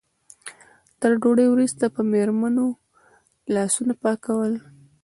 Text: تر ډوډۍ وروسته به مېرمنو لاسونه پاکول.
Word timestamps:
تر 0.99 1.11
ډوډۍ 1.21 1.47
وروسته 1.49 1.83
به 1.93 2.01
مېرمنو 2.13 2.65
لاسونه 3.53 3.93
پاکول. 4.03 4.53